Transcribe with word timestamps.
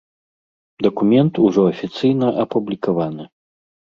Дакумент 0.85 1.33
ужо 1.45 1.61
афіцыйна 1.73 2.27
апублікаваны. 2.47 3.23